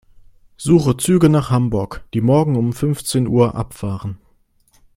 Suche 0.57 0.97
Züge 0.97 1.29
nach 1.29 1.51
Hamburg, 1.51 2.05
die 2.15 2.21
morgen 2.21 2.55
um 2.55 2.73
fünfzehn 2.73 3.27
Uhr 3.27 3.53
abfahren. 3.53 4.17